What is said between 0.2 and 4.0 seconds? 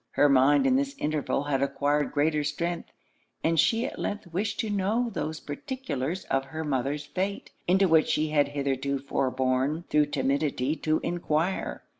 mind in this interval had acquired greater strength; and she at